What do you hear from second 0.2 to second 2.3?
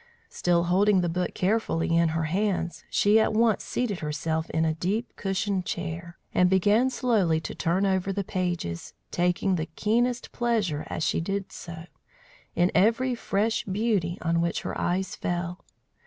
Still holding the book carefully in her